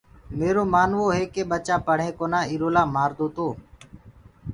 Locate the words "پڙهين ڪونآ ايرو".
1.87-2.69